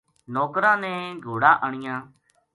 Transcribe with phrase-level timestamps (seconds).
[0.33, 0.93] نوکراں نے
[1.25, 1.95] گھوڑا آنیا